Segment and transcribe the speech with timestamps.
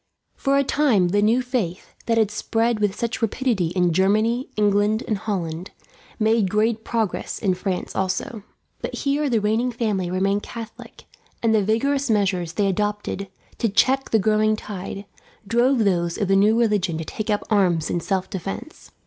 [0.33, 5.03] For a time the new faith, that had spread with such rapidity in Germany, England,
[5.07, 5.69] and Holland,
[6.17, 8.41] made great progress in France, also.
[8.81, 11.03] But here the reigning family remained Catholic,
[11.43, 13.27] and the vigorous measures they adopted,
[13.59, 15.05] to check the growing tide,
[15.45, 18.89] drove those of the new religion to take up arms in self defence.